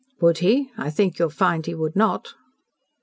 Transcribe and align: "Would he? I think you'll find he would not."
"Would 0.19 0.39
he? 0.39 0.71
I 0.79 0.89
think 0.89 1.19
you'll 1.19 1.29
find 1.29 1.63
he 1.63 1.75
would 1.75 1.95
not." 1.95 2.29